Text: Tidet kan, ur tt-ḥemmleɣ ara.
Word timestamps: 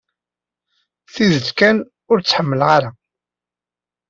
Tidet 1.13 1.47
kan, 1.59 1.77
ur 2.11 2.17
tt-ḥemmleɣ 2.19 2.69
ara. 2.75 2.89